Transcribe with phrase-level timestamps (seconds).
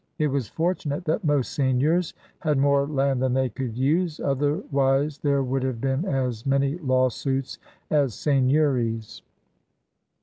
[0.17, 5.19] It was fortu nate that most seigneurs had more land than they could use; otherwise
[5.19, 7.59] there would have been as many lawsuits
[7.91, 9.21] as seigneuries.